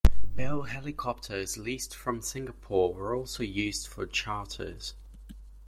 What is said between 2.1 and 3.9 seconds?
Singapore were also used